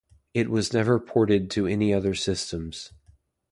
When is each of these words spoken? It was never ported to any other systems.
It 0.33 0.49
was 0.49 0.73
never 0.73 0.99
ported 0.99 1.51
to 1.51 1.67
any 1.67 1.93
other 1.93 2.15
systems. 2.15 2.91